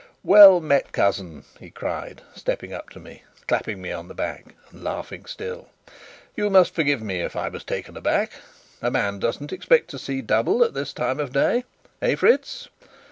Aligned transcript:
"Well 0.23 0.59
met, 0.61 0.93
cousin!" 0.93 1.43
he 1.59 1.69
cried, 1.69 2.23
stepping 2.33 2.73
up 2.73 2.89
to 2.89 2.99
me, 2.99 3.21
clapping 3.47 3.83
me 3.83 3.91
on 3.91 4.07
the 4.07 4.15
back, 4.15 4.55
and 4.71 4.83
laughing 4.83 5.25
still. 5.25 5.69
"You 6.35 6.49
must 6.49 6.73
forgive 6.73 7.03
me 7.03 7.19
if 7.21 7.35
I 7.35 7.49
was 7.49 7.63
taken 7.63 7.95
aback. 7.95 8.31
A 8.81 8.89
man 8.89 9.19
doesn't 9.19 9.53
expect 9.53 9.91
to 9.91 9.99
see 9.99 10.23
double 10.23 10.63
at 10.63 10.73
this 10.73 10.91
time 10.91 11.19
of 11.19 11.31
day, 11.31 11.65
eh, 12.01 12.15
Fritz?" 12.15 12.67